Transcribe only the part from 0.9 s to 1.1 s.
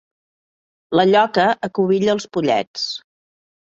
La